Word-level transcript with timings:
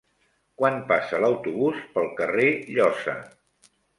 Quan 0.61 0.79
passa 0.91 1.19
l'autobús 1.25 1.83
pel 1.97 2.09
carrer 2.21 2.47
Llosa? 2.79 3.17